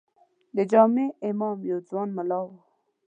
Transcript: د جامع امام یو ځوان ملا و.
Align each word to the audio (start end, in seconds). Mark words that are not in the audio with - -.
د 0.55 0.57
جامع 0.71 1.07
امام 1.29 1.57
یو 1.71 1.79
ځوان 1.89 2.09
ملا 2.17 2.39
و. 2.47 2.49